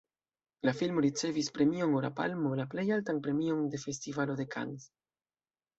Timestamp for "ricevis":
1.05-1.49